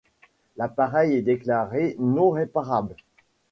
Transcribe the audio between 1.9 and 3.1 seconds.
non réparable.